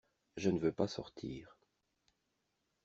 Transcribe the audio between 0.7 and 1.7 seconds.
pas sortir.